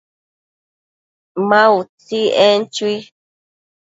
Ma 1.49 1.61
utsi, 1.79 2.21
en 2.47 2.59
chui 2.75 2.95